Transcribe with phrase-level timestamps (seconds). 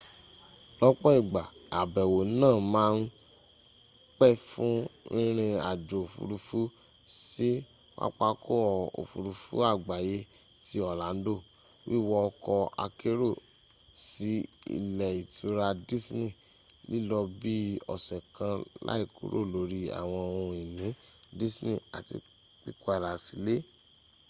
[0.79, 1.41] lọ́pọ̀ igba
[1.79, 3.01] àbẹ̀wò náà màa ń
[4.17, 4.73] pẹ fún
[5.13, 6.59] rìnrìn-àjò òfuurufú
[7.29, 7.49] sí
[7.97, 8.59] pápákọ̀
[8.99, 10.17] òfuurufú àgbáyé
[10.65, 11.33] ti orlando
[11.89, 13.29] wíwọ ọkọ̀ akérò
[14.07, 14.31] sí
[14.75, 16.31] ilé ìtura disney
[16.91, 17.53] lílọ bi
[17.93, 18.55] ọ́sẹ́ kan
[18.87, 20.87] láìkúrò lórí ́àwọǹ ohun-ìní
[21.39, 22.15] disney àti
[22.61, 23.59] pípadà sílẹ́